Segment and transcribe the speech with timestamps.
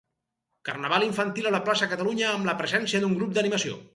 [0.69, 3.81] Carnaval infantil a la Plaça Catalunya amb la presència d'un grup d'animació.